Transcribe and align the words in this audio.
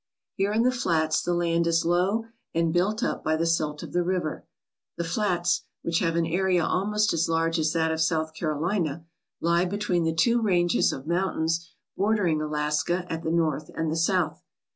Here 0.33 0.51
in 0.51 0.63
the 0.63 0.71
flats 0.71 1.21
the 1.21 1.35
land 1.35 1.67
is 1.67 1.85
low 1.85 2.25
and 2.55 2.73
built 2.73 3.03
up 3.03 3.23
by 3.23 3.35
the 3.35 3.45
silt 3.45 3.83
of 3.83 3.93
the 3.93 4.01
river. 4.01 4.47
The 4.97 5.03
flats, 5.03 5.65
which 5.83 5.99
have 5.99 6.15
an 6.15 6.25
area 6.25 6.65
almost 6.65 7.13
as 7.13 7.29
large 7.29 7.59
as 7.59 7.71
that 7.73 7.91
of 7.91 8.01
South 8.01 8.33
Carolina, 8.33 9.05
lie 9.41 9.65
between 9.65 10.03
the 10.03 10.15
two 10.15 10.41
ranges 10.41 10.91
of 10.91 11.05
mountains 11.05 11.69
bordering 11.95 12.41
Alaska 12.41 13.05
at 13.13 13.21
the 13.21 13.29
north 13.29 13.69
and 13.75 13.91
the 13.91 13.95
south. 13.95 14.41